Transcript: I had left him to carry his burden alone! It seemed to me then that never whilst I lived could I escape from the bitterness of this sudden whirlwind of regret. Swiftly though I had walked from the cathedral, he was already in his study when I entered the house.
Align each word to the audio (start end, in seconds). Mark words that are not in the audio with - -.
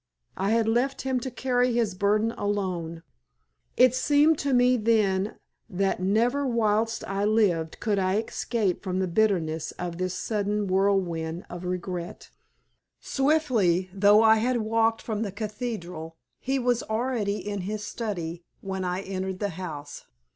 I 0.35 0.49
had 0.49 0.67
left 0.67 1.03
him 1.03 1.19
to 1.19 1.29
carry 1.29 1.73
his 1.73 1.93
burden 1.93 2.31
alone! 2.31 3.03
It 3.77 3.93
seemed 3.93 4.39
to 4.39 4.51
me 4.51 4.75
then 4.75 5.35
that 5.69 5.99
never 5.99 6.43
whilst 6.47 7.03
I 7.07 7.23
lived 7.23 7.79
could 7.79 7.99
I 7.99 8.15
escape 8.17 8.81
from 8.81 8.97
the 8.97 9.07
bitterness 9.07 9.73
of 9.73 9.99
this 9.99 10.15
sudden 10.15 10.65
whirlwind 10.65 11.45
of 11.51 11.65
regret. 11.65 12.31
Swiftly 12.99 13.91
though 13.93 14.23
I 14.23 14.37
had 14.37 14.57
walked 14.61 15.03
from 15.03 15.21
the 15.21 15.31
cathedral, 15.31 16.15
he 16.39 16.57
was 16.57 16.81
already 16.81 17.37
in 17.37 17.61
his 17.61 17.83
study 17.85 18.43
when 18.61 18.83
I 18.83 19.01
entered 19.01 19.37
the 19.37 19.49
house. 19.49 20.05